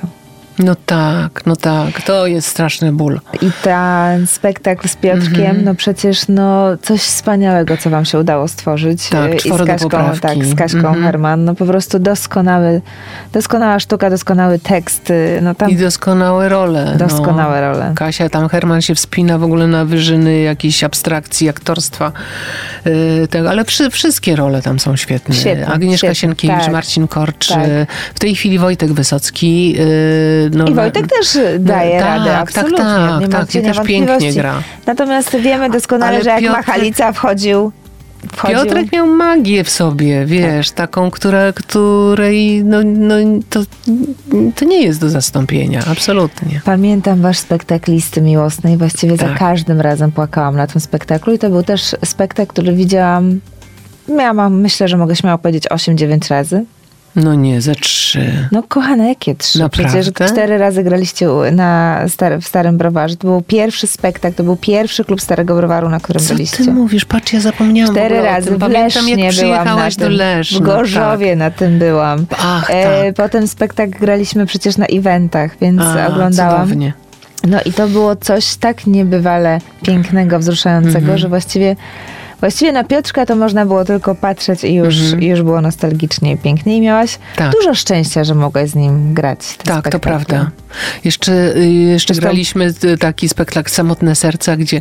[0.64, 3.20] No tak, no tak, to jest straszny ból.
[3.42, 5.64] I ten spektakl z Piotrkiem, Mhm.
[5.64, 9.08] no przecież no coś wspaniałego, co wam się udało stworzyć.
[9.08, 9.88] Tak, E, I z Kaśką,
[10.20, 11.02] tak, z Kaśką Mhm.
[11.04, 11.44] Herman.
[11.44, 12.80] No po prostu doskonały,
[13.32, 15.10] doskonała sztuka, doskonały tekst.
[15.10, 16.94] y, No tam I doskonałe role.
[16.98, 17.66] doskonałe no.
[17.72, 17.92] role.
[17.96, 22.12] Kasia, tam Herman się wspina w ogóle na wyżyny jakiejś abstrakcji, aktorstwa.
[22.84, 25.34] Yy, tego, ale wszy, wszystkie role tam są świetne.
[25.34, 26.72] Świetne, Agnieszka świetne, Sienkiewicz, tak.
[26.72, 27.48] Marcin Korcz.
[27.48, 27.60] Tak.
[28.14, 29.72] W tej chwili Wojtek Wysocki.
[29.72, 32.76] yy, no, I na- Wojtek też daje tak, radę, tak, absolutnie.
[32.78, 34.62] tak, nie tak, cienia też pięknie gra.
[34.86, 37.72] Natomiast wiemy doskonale, Ale że jak Piotrek- Machalica wchodził,
[38.32, 40.76] wchodził Piotrek miał magię w sobie, wiesz, Tak.
[40.76, 43.14] taką, która, której no, no,
[43.50, 43.60] to,
[44.56, 46.60] to nie jest do zastąpienia, absolutnie.
[46.64, 48.76] Pamiętam wasz spektakl Listy Miłosnej.
[48.76, 49.38] Właściwie za Tak.
[49.38, 53.40] każdym razem płakałam na tym spektaklu i to był też spektakl, który widziałam,
[54.08, 56.64] miałam, myślę, że mogę śmiało powiedzieć 8-9 razy.
[57.16, 58.32] No nie, ze trzy.
[58.52, 59.58] No kochane, jakie trzy?
[59.58, 60.00] Naprawdę?
[60.02, 63.16] Przecież cztery razy graliście na stary, w Starym Browarze.
[63.16, 66.64] To był pierwszy spektakl, to był pierwszy klub Starego Browaru, na którym Co byliście.
[66.64, 67.04] ty mówisz?
[67.04, 70.08] Patrz, ja zapomniałam Cztery razy w Pamiętam, Lesznie jak byłam na przyjechałaś do.
[70.08, 70.58] Leszna.
[70.58, 72.26] W Gorzowie na tym byłam.
[72.26, 72.38] Tak.
[72.44, 73.14] Ach, E, tak.
[73.14, 76.62] potem spektakl graliśmy przecież na eventach, więc A, oglądałam.
[76.62, 76.92] Cudownie.
[77.46, 81.18] No i to było coś tak niebywale pięknego, wzruszającego, Mhm.
[81.18, 81.76] że właściwie,
[82.40, 85.22] właściwie na Piotrka to można było tylko patrzeć i już, Mhm.
[85.22, 86.76] już było nostalgicznie i pięknie.
[86.76, 87.52] I miałaś Tak.
[87.52, 89.38] dużo szczęścia, że mogłaś z nim grać.
[89.64, 90.50] Tak, to prawda.
[91.04, 94.80] Jeszcze, y, jeszcze Zresztą- graliśmy t- taki spektakl Samotne Serca, gdzie,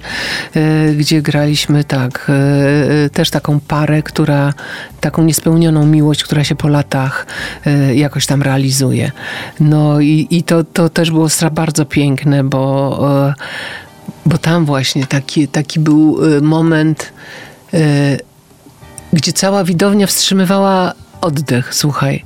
[0.56, 4.54] y, gdzie graliśmy tak, y, y, też taką parę, która,
[5.02, 7.26] taką niespełnioną miłość, która się po latach
[7.67, 9.12] y, jakoś tam realizuje.
[9.60, 13.34] No i, i to, to też było bardzo piękne, bo, y,
[14.26, 17.49] bo tam właśnie taki, taki był y, moment, y,
[19.14, 22.26] gdzie cała widownia wstrzymywała oddech, słuchaj.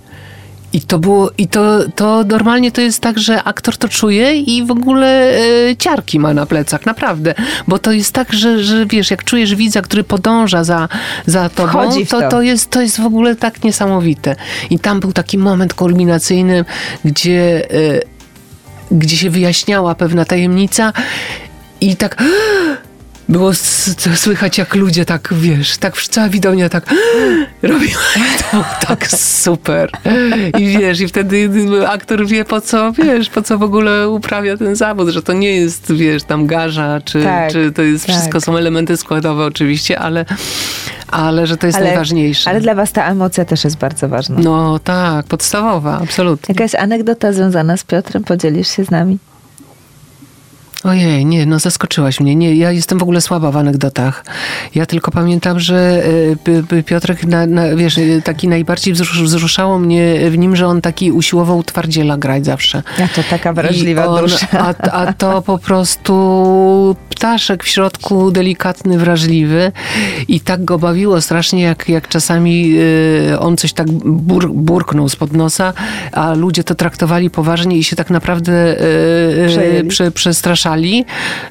[0.73, 4.65] I to było, i to, to normalnie to jest tak, że aktor to czuje i
[4.65, 5.37] w ogóle
[5.69, 7.33] e, ciarki ma na plecach, naprawdę.
[7.67, 10.89] Bo to jest tak, że, że wiesz, jak czujesz widza, który podąża za,
[11.25, 12.29] za tobą, to, to.
[12.29, 14.35] to, jest, to jest w ogóle tak niesamowite.
[14.69, 16.65] I tam był taki moment kulminacyjny,
[17.05, 17.99] gdzie, e,
[18.91, 20.93] gdzie się wyjaśniała pewna tajemnica
[21.81, 22.23] i tak
[23.29, 23.51] było
[24.15, 26.85] słychać, jak ludzie tak, wiesz, tak cała widownia tak
[27.61, 28.01] robiła.
[28.15, 29.89] I to tak super.
[30.59, 31.49] I wiesz, i wtedy
[31.87, 35.55] aktor wie, po co, wiesz, po co w ogóle uprawia ten zawód, że to nie
[35.55, 38.15] jest, wiesz, tam garza, czy, Tak, czy to jest tak.
[38.15, 40.25] wszystko, są elementy składowe oczywiście, ale,
[41.07, 42.49] ale że to jest najważniejsze.
[42.49, 44.35] Ale dla was ta emocja też jest bardzo ważna.
[44.39, 46.55] No tak, podstawowa, absolutnie.
[46.57, 49.17] Jakaś anegdota związana z Piotrem, podzielisz się z nami?
[50.83, 52.35] Ojej, nie, no zaskoczyłaś mnie.
[52.35, 54.25] Nie, ja jestem w ogóle słaba w anegdotach.
[54.75, 56.03] Ja tylko pamiętam, że
[56.67, 60.81] P- Piotrek, na, na, wiesz, y, taki najbardziej wzrusz, wzruszało mnie w nim, że on
[60.81, 62.83] taki usiłował twardziela grać zawsze.
[62.99, 64.47] Ja to taka wrażliwa on, dusza.
[64.51, 69.71] A, a to po prostu ptaszek w środku, delikatny, wrażliwy.
[70.27, 72.73] I tak go bawiło strasznie, jak, jak czasami
[73.31, 75.73] y, on coś tak bur, burknął spod nosa,
[76.11, 78.75] a ludzie to traktowali poważnie i się tak naprawdę
[79.87, 80.72] prze, przestraszali,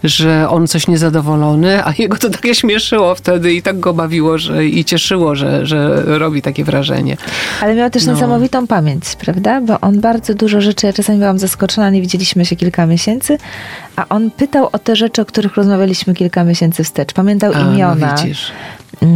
[0.05, 4.67] że on coś niezadowolony, a jego to takie śmieszyło wtedy i tak go bawiło że,
[4.67, 7.17] i cieszyło, że, że robi takie wrażenie.
[7.61, 8.13] Ale miał też No.
[8.13, 9.61] niesamowitą pamięć, prawda?
[9.61, 13.39] Bo on bardzo dużo rzeczy, ja czasami byłam zaskoczona, nie widzieliśmy się kilka miesięcy,
[13.97, 17.13] a on pytał o te rzeczy, o których rozmawialiśmy kilka miesięcy wstecz.
[17.13, 18.15] Pamiętał A, imiona.
[18.17, 18.53] No widzisz.
[19.03, 19.09] Yy,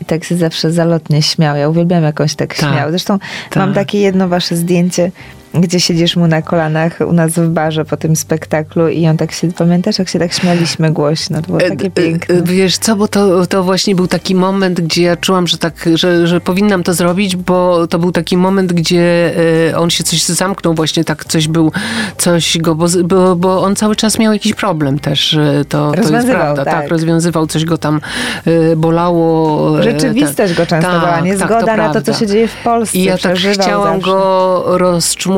[0.00, 1.56] I tak się zawsze zalotnie śmiał.
[1.56, 2.90] Ja uwielbiam jakąś tak, Tak, śmiał.
[2.90, 3.56] Zresztą tak.
[3.56, 5.10] mam takie jedno wasze zdjęcie,
[5.54, 9.32] gdzie siedzisz mu na kolanach u nas w barze po tym spektaklu i on tak
[9.32, 11.40] się, pamiętasz, jak się tak śmialiśmy głośno?
[11.42, 12.34] To było takie E, piękne.
[12.34, 15.88] e, Wiesz co, bo to, to właśnie był taki moment, gdzie ja czułam, że tak,
[15.94, 19.32] że, że powinnam to zrobić, bo to był taki moment, gdzie
[19.70, 21.72] e, on się coś zamknął, właśnie tak coś był,
[22.16, 25.96] coś go, bo, bo, bo on cały czas miał jakiś problem też, e, to, to
[25.96, 26.74] jest Rozwiązywał, prawda, tak.
[26.74, 26.88] tak.
[26.90, 28.00] rozwiązywał, coś go tam
[28.46, 29.78] e, bolało.
[29.80, 32.98] e, Rzeczywistość go częstowała, tak, niezgoda tak, to na to, co się dzieje w Polsce.
[32.98, 34.78] I ja tak chciałam go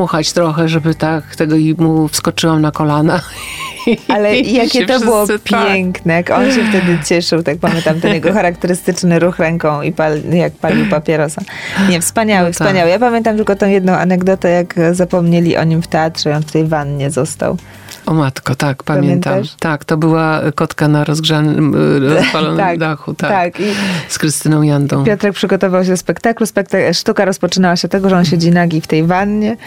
[0.03, 3.21] rozczmuchać trochę, żeby tak tego i mu wskoczyłam na kolana.
[4.07, 5.67] Ale jakie to było wszyscy tak.
[5.67, 10.21] piękne, jak on się wtedy cieszył, tak pamiętam ten jego charakterystyczny ruch ręką i pal,
[10.31, 11.41] jak palił papierosa.
[11.89, 12.53] Nie, wspaniały, No tak.
[12.53, 12.89] wspaniały.
[12.89, 16.51] Ja pamiętam tylko tą jedną anegdotę, jak zapomnieli o nim w teatrze i on w
[16.51, 17.57] tej wannie został.
[18.05, 19.33] O matko, tak, pamiętam.
[19.33, 19.55] Pamiętasz?
[19.59, 21.75] Tak, to była kotka na rozgrzanym,
[22.15, 23.29] rozpalonym Tak, dachu, tak.
[23.31, 23.59] tak.
[23.59, 23.63] I
[24.07, 25.03] Z Krystyną Jandą.
[25.03, 26.45] Piotrek przygotował się do spektaklu.
[26.45, 29.57] Spektak- sztuka rozpoczynała się od tego, że on siedzi nagi w tej wannie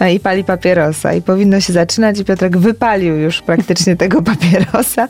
[0.00, 1.12] e, i pali papierosa.
[1.12, 5.08] I powinno się zaczynać i Piotrek wypalił już praktycznie tego papierosa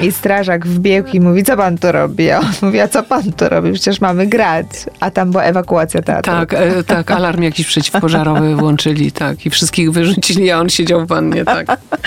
[0.00, 2.30] i strażak wbiegł i mówi, co pan tu robi?
[2.30, 3.72] A on mówi, a co pan tu robi?
[3.72, 4.66] Przecież mamy grać.
[5.00, 6.32] A tam była ewakuacja teatru.
[6.32, 9.46] Tak, e, tak, alarm jakiś przeciwpożarowy włączyli, tak.
[9.46, 11.66] I wszystkich wyrzucili, a on siedział w wannie, tak.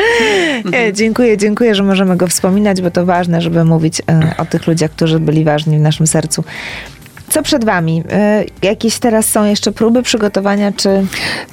[0.73, 4.67] E, dziękuję, dziękuję, że możemy go wspominać, bo to ważne, żeby mówić e, o tych
[4.67, 6.43] ludziach, którzy byli ważni w naszym sercu.
[7.29, 8.03] Co przed wami?
[8.11, 11.05] E, jakieś teraz są jeszcze próby przygotowania, czy...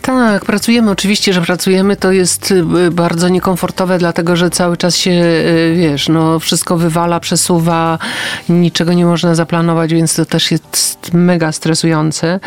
[0.03, 1.97] Tak, pracujemy, oczywiście, że pracujemy.
[1.97, 7.21] To jest y, bardzo niekomfortowe, dlatego że cały czas się, y, wiesz, no wszystko wywala,
[7.21, 7.99] przesuwa,
[8.49, 12.41] niczego nie można zaplanować, więc to też jest mega stresujące.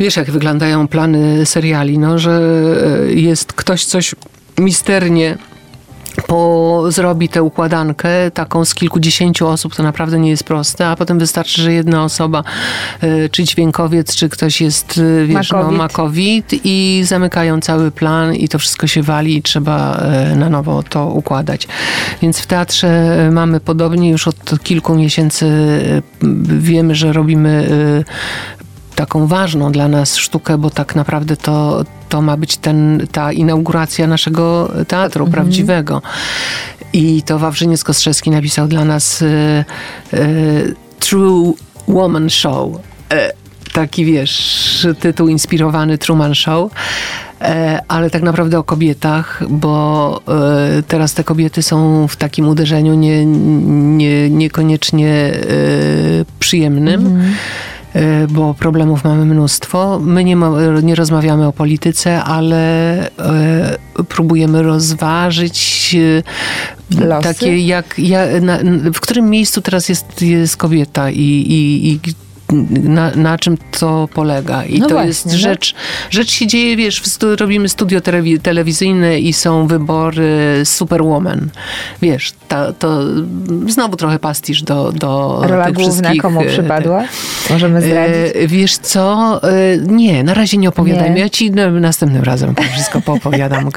[0.00, 2.40] Wiesz, jak wyglądają plany seriali, no, że
[3.08, 4.14] y, jest ktoś coś
[4.58, 5.38] misternie
[6.26, 11.18] po, zrobi tę układankę taką z kilkudziesięciu osób, to naprawdę nie jest proste, a potem
[11.18, 12.44] wystarczy, że jedna osoba,
[13.02, 15.72] y, czy dźwiękowiec, czy ktoś jest, y, wiesz, Makowit.
[15.72, 20.50] no, makowit i zamykają cały plan i to wszystko się wali i trzeba y, na
[20.50, 21.68] nowo to układać.
[22.22, 25.46] Więc w teatrze mamy podobnie, już od kilku miesięcy
[26.58, 27.68] wiemy, że robimy
[28.94, 34.06] taką ważną dla nas sztukę, bo tak naprawdę to, to ma być ten, ta inauguracja
[34.06, 36.02] naszego teatru prawdziwego.
[36.92, 39.64] I to Wawrzyniec Kostrzewski napisał dla nas y,
[40.14, 41.54] y, True
[41.88, 42.76] Woman Show.
[42.76, 46.72] Y, taki wiesz, tytuł inspirowany Truman Show.
[47.40, 50.20] E, ale tak naprawdę o kobietach, bo
[50.78, 55.32] e, teraz te kobiety są w takim uderzeniu nie, nie, niekoniecznie e,
[56.38, 57.06] przyjemnym.
[57.06, 57.34] Mhm
[58.28, 59.98] bo problemów mamy mnóstwo.
[59.98, 60.50] My nie, ma,
[60.82, 63.76] nie rozmawiamy o polityce, ale e,
[64.08, 65.96] próbujemy rozważyć
[66.98, 67.22] Losy?
[67.22, 68.58] takie jak, jak na,
[68.94, 72.00] w którym miejscu teraz jest, jest kobieta i, i, i
[72.82, 74.64] na, na czym to polega.
[74.64, 75.38] I no to właśnie, jest no.
[75.38, 75.74] rzecz,
[76.10, 81.48] rzecz się dzieje, wiesz, stu, robimy studio telewi telewizyjne i są wybory Superwoman.
[82.02, 83.00] Wiesz, ta, to
[83.68, 86.22] znowu trochę pastisz do, do Rola tych główna wszystkich.
[86.22, 87.04] komu e, przypadła?
[87.50, 88.16] Możemy zdradzić?
[88.34, 89.40] E, wiesz co?
[89.42, 91.18] E, nie, na razie nie opowiadajmy.
[91.18, 93.70] Ja ci następnym razem wszystko poopowiadam.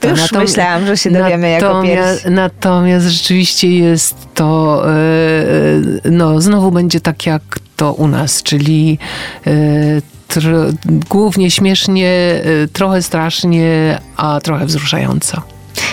[0.00, 2.30] To już Natom- myślałam, że się dowiemy jako natomiast, pierwsi.
[2.30, 7.42] natomiast rzeczywiście jest to, e, e, no znowu będzie tak jak
[7.80, 8.98] to u nas, czyli
[9.46, 9.50] e,
[10.28, 10.72] tr-
[11.10, 15.42] głównie śmiesznie, e, trochę strasznie, a trochę wzruszająco.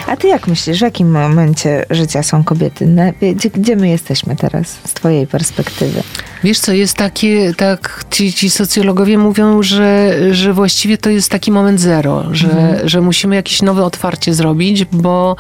[0.08, 2.95] A ty jak myślisz, w jakim momencie życia są kobiety?
[3.36, 6.04] Gdzie, gdzie my jesteśmy teraz z twojej perspektywy?
[6.43, 11.52] Wiesz co, jest takie, tak ci, ci socjologowie mówią, że, że właściwie to jest taki
[11.52, 12.89] moment zero, że, Mhm.
[12.89, 15.36] że musimy jakieś nowe otwarcie zrobić, bo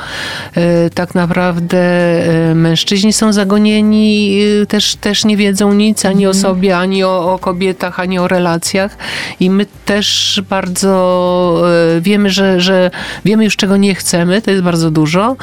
[0.55, 1.77] e, tak naprawdę
[2.51, 6.31] e, mężczyźni są zagonieni, e, też, też nie wiedzą nic ani Mhm.
[6.31, 8.97] o sobie, ani o, o kobietach, ani o relacjach
[9.39, 10.97] i my też bardzo
[12.01, 12.91] wiemy, że, że
[13.25, 15.35] wiemy już czego nie chcemy, to jest bardzo dużo,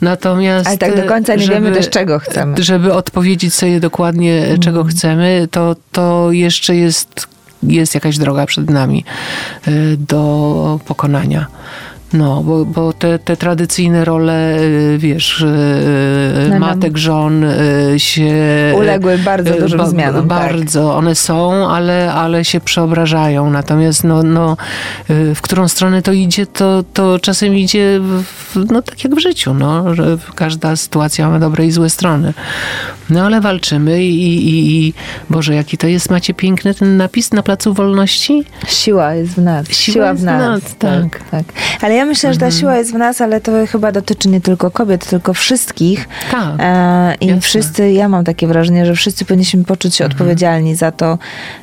[0.00, 0.68] natomiast...
[0.68, 2.62] Ale tak do końca nie wiemy też, czego chcemy.
[2.62, 4.99] Żeby odpowiedzieć sobie dokładnie, czego chcemy,
[5.50, 7.28] to, to jeszcze jest,
[7.62, 9.04] jest jakaś droga przed nami
[9.68, 11.46] y, do pokonania.
[12.12, 15.46] No, bo, bo te, te tradycyjne role, y, wiesz, y,
[16.48, 16.66] No, no.
[16.66, 18.34] matek, żon y, się...
[18.76, 20.38] Uległy bardzo y, dużym zmianom, tak.
[20.38, 20.96] Bardzo.
[20.96, 23.50] One są, ale, ale się przeobrażają.
[23.50, 24.56] Natomiast no, no,
[25.10, 29.18] y, w którą stronę to idzie, to, to czasem idzie w, no, tak jak w
[29.18, 32.34] życiu, no, że każda sytuacja ma dobre i złe strony.
[33.10, 34.94] No ale walczymy i, i, i
[35.30, 38.44] Boże, jaki to jest, macie piękny ten napis na Placu Wolności?
[38.68, 39.68] Siła jest w nas.
[39.68, 40.62] Siła Siła, w nas.
[40.62, 41.02] nas, tak.
[41.02, 41.30] tak.
[41.30, 41.44] tak.
[41.80, 44.70] Ale ja myślę, że ta siła jest w nas, ale to chyba dotyczy nie tylko
[44.70, 46.08] kobiet, tylko wszystkich.
[46.30, 46.54] Tak.
[46.58, 47.40] E, I jasne.
[47.40, 51.18] wszyscy, ja mam takie wrażenie, że wszyscy powinniśmy poczuć się odpowiedzialni za to,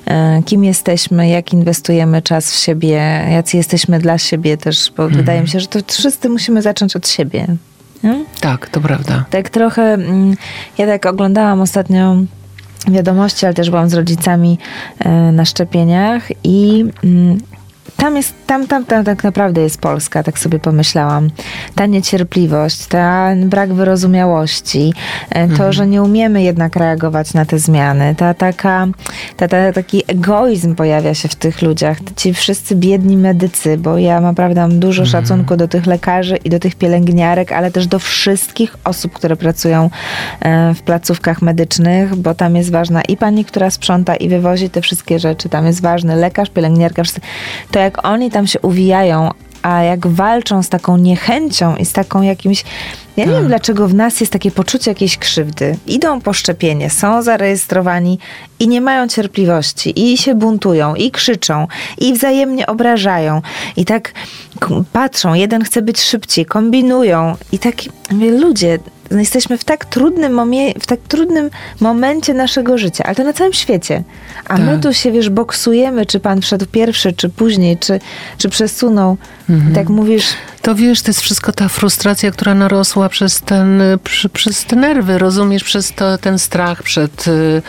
[0.06, 5.42] e, kim jesteśmy, jak inwestujemy czas w siebie, jacy jesteśmy dla siebie też, bo wydaje
[5.42, 7.48] mi się, że to wszyscy musimy zacząć od siebie.
[8.04, 8.26] Nie?
[8.40, 9.26] Tak, to prawda.
[9.30, 10.36] Tak trochę, mm,
[10.78, 12.18] ja tak oglądałam ostatnio
[12.88, 14.60] wiadomości, ale też byłam z rodzicami
[15.00, 17.38] e, na szczepieniach i mm,
[17.98, 21.30] tam jest, tam, tam, tam tak naprawdę jest Polska, tak sobie pomyślałam.
[21.76, 24.94] Ta niecierpliwość, ten brak wyrozumiałości,
[25.30, 28.88] e, to, że nie umiemy jednak reagować na te zmiany, ta taka,
[29.38, 31.98] ta, ta, taki egoizm pojawia się w tych ludziach.
[32.16, 36.60] Ci wszyscy biedni medycy, bo ja naprawdę mam dużo szacunku do tych lekarzy i do
[36.60, 39.90] tych pielęgniarek, ale też do wszystkich osób, które pracują
[40.40, 44.82] e, w placówkach medycznych, bo tam jest ważna i pani, która sprząta i wywozi te
[44.82, 47.22] wszystkie rzeczy, tam jest ważny lekarz, pielęgniarka, wszyscy.
[47.72, 52.22] to jak oni tam się uwijają, a jak walczą z taką niechęcią i z taką
[52.22, 52.64] jakimś.
[53.18, 55.78] Ja nie wiem, dlaczego w nas jest takie poczucie jakiejś krzywdy.
[55.88, 58.20] Idą po szczepienie, są zarejestrowani
[58.60, 63.42] i nie mają cierpliwości, i się buntują, i krzyczą, i wzajemnie obrażają.
[63.78, 64.14] I tak
[64.94, 67.36] patrzą, jeden chce być szybciej, kombinują.
[67.52, 67.76] I tak,
[68.12, 68.80] mówię, ludzie,
[69.12, 73.34] no jesteśmy w tak trudnym, momie, w tak trudnym momencie naszego życia, ale to na
[73.34, 74.04] całym świecie.
[74.48, 74.82] A my Tak.
[74.84, 78.00] tu się, wiesz, boksujemy, czy pan wszedł pierwszy, czy później, czy,
[78.38, 79.18] czy przesunął.
[79.72, 80.26] I tak mówisz,
[80.62, 85.18] To wiesz, to jest wszystko ta frustracja, która narosła przez ten, przy, przez te nerwy,
[85.18, 87.62] rozumiesz, przez to, ten strach przed y,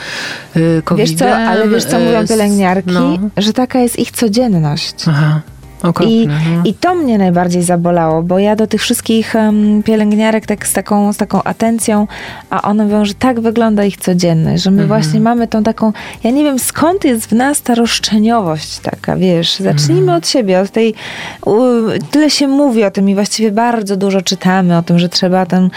[0.56, 1.08] y, COVID-em.
[1.08, 2.90] wiesz co, ale wiesz co mówią y, pielęgniarki?
[2.92, 3.18] No.
[3.36, 4.94] Że taka jest ich codzienność.
[5.06, 5.40] Aha,
[5.82, 6.12] okropne.
[6.14, 6.34] I, no.
[6.64, 11.12] I to mnie najbardziej zabolało, bo ja do tych wszystkich em, pielęgniarek tak z taką,
[11.12, 12.06] z taką atencją,
[12.50, 14.88] a one mówią, że tak wygląda ich codzienność, że my Mhm.
[14.88, 15.92] właśnie mamy tą taką,
[16.24, 20.18] ja nie wiem skąd jest w nas ta roszczeniowość taka, wiesz, zacznijmy Mhm.
[20.18, 20.94] od siebie, od tej,
[21.46, 21.60] u,
[22.10, 25.70] tyle się mówi o tym i właściwie bardzo dużo czytamy o tym, że trzeba ten,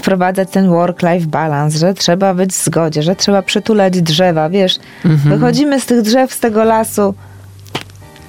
[0.00, 5.38] wprowadzać ten work-life balance, że trzeba być w zgodzie, że trzeba przytulać drzewa, wiesz, Mhm.
[5.38, 7.14] wychodzimy z tych drzew, z tego lasu,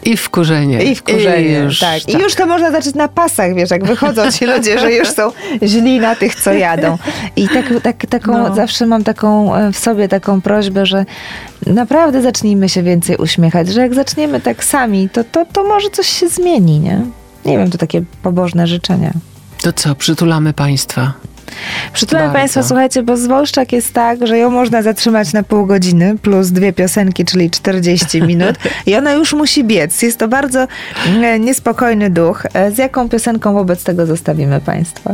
[0.04, 0.84] I wkurzenie.
[0.84, 2.10] i wkurzenie, już, tak.
[2.10, 5.32] I już to można zacząć na pasach, wiesz, jak wychodzą ci ludzie, że już są
[5.64, 6.98] źli na tych, co jadą.
[7.36, 8.56] I tak, tak, taką, No.
[8.56, 11.06] zawsze mam taką e, w sobie taką prośbę, że
[11.66, 16.08] naprawdę zacznijmy się więcej uśmiechać, że jak zaczniemy tak sami, to, to, to może coś
[16.08, 17.02] się zmieni, nie?
[17.46, 19.12] Nie wiem, to takie pobożne życzenia.
[19.62, 21.14] To co, przytulamy państwa.
[21.94, 22.34] Przytulam.
[22.34, 26.74] Państwa, słuchajcie, bo Zwolszczak jest tak, że ją można zatrzymać na pół godziny plus dwie
[26.74, 28.56] piosenki, czyli 40 minut
[28.86, 30.02] i ona już musi biec.
[30.02, 30.68] Jest to bardzo
[31.24, 32.44] e, niespokojny duch.
[32.54, 35.14] E, Z jaką piosenką wobec tego zostawimy Państwa?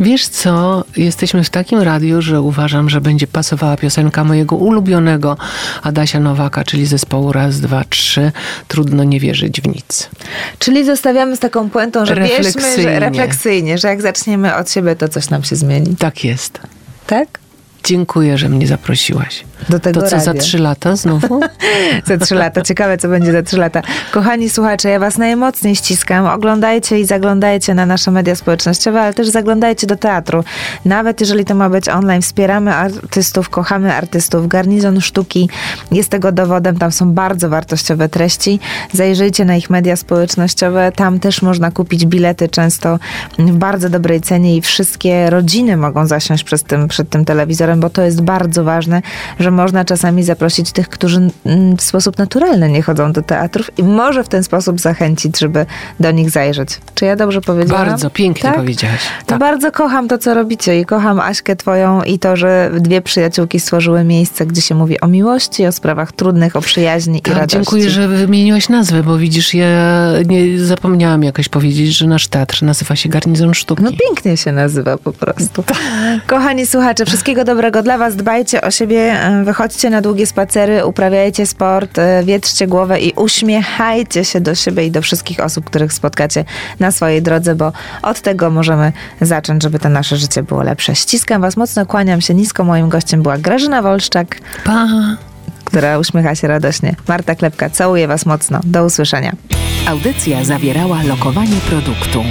[0.00, 5.36] Wiesz co, jesteśmy w takim radiu, że uważam, że będzie pasowała piosenka mojego ulubionego
[5.82, 8.32] Adasia Nowaka, czyli zespołu raz, dwa, trzy.
[8.68, 10.10] Trudno nie wierzyć w nic.
[10.58, 13.00] Czyli zostawiamy z taką puentą, że wierzmy, że Refleksyjnie.
[13.00, 15.81] refleksyjnie, że jak zaczniemy od siebie, to coś nam się zmieni.
[15.98, 16.60] Tak jest.
[17.06, 17.38] Tak?
[17.84, 19.44] Dziękuję, że mnie zaprosiłaś.
[19.68, 20.42] Do tego To co, za radia.
[20.42, 21.40] trzy lata znowu?
[22.08, 22.62] za trzy lata.
[22.62, 23.82] Ciekawe, co będzie za trzy lata.
[24.12, 26.26] Kochani słuchacze, ja was najmocniej ściskam.
[26.26, 30.44] Oglądajcie i zaglądajcie na nasze media społecznościowe, ale też zaglądajcie do teatru.
[30.84, 34.48] Nawet jeżeli to ma być online, wspieramy artystów, kochamy artystów.
[34.48, 35.48] Garnizon Sztuki
[35.92, 36.78] jest tego dowodem.
[36.78, 38.60] Tam są bardzo wartościowe treści.
[38.92, 40.92] Zajrzyjcie na ich media społecznościowe.
[40.96, 42.98] Tam też można kupić bilety często
[43.38, 47.90] w bardzo dobrej cenie i wszystkie rodziny mogą zasiąść przez tym, przed tym telewizorem, bo
[47.90, 49.02] to jest bardzo ważne,
[49.40, 53.82] że można czasami zaprosić tych, którzy mm, w sposób naturalny nie chodzą do teatrów i
[53.82, 55.66] może w ten sposób zachęcić, żeby
[56.00, 56.68] do nich zajrzeć.
[56.94, 57.86] Czy ja dobrze powiedziałam?
[57.86, 58.54] Bardzo pięknie Tak?
[58.56, 59.00] powiedziałaś.
[59.20, 59.38] To Tak.
[59.38, 64.04] bardzo kocham to, co robicie i kocham Aśkę twoją i to, że dwie przyjaciółki stworzyły
[64.04, 67.56] miejsce, gdzie się mówi o miłości, o sprawach trudnych, o przyjaźni i Tak, radości.
[67.56, 69.66] dziękuję, że wymieniłaś nazwę, bo widzisz, ja
[70.26, 73.82] nie zapomniałam jakoś powiedzieć, że nasz teatr nazywa się Garnizon Sztuki.
[73.82, 75.64] No pięknie się nazywa po prostu.
[76.26, 78.16] Kochani słuchacze, wszystkiego dobrego dla was.
[78.16, 84.40] Dbajcie o siebie, wychodźcie na długie spacery, uprawiajcie sport, e, wietrzcie głowę i uśmiechajcie się
[84.40, 86.44] do siebie i do wszystkich osób, których spotkacie
[86.80, 87.72] na swojej drodze, bo
[88.02, 90.94] od tego możemy zacząć, żeby to nasze życie było lepsze.
[90.94, 92.64] Ściskam was mocno, kłaniam się nisko.
[92.64, 94.86] Moim gościem była Grażyna Wolszczak, Pa!
[95.64, 96.96] która uśmiecha się radośnie.
[97.08, 98.60] Marta Klepka, całuję was mocno.
[98.64, 99.32] Do usłyszenia.
[99.86, 102.24] Audycja zawierała lokowanie produktu.